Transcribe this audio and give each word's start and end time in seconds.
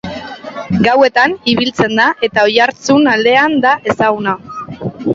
Gauetan 0.87 1.35
ibiltzen 1.53 1.95
da 2.01 2.09
eta 2.31 2.49
Oiartzun 2.51 3.09
aldean 3.15 3.63
da 3.67 3.79
ezaguna. 3.95 4.39